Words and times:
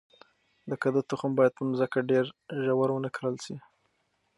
د 0.69 0.71
کدو 0.81 0.99
تخم 1.09 1.31
باید 1.39 1.53
په 1.55 1.63
مځکه 1.69 1.89
کې 2.03 2.07
ډیر 2.11 2.25
ژور 2.63 2.89
ونه 2.91 3.09
کرل 3.15 3.35
شي. 3.45 3.55